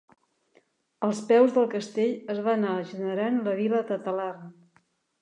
Als 1.07 1.21
peus 1.33 1.53
del 1.59 1.69
castell 1.75 2.17
es 2.37 2.41
va 2.49 2.57
anar 2.57 2.75
generant 2.95 3.41
la 3.49 3.57
vila 3.63 3.87
de 3.93 4.03
Talarn. 4.09 4.53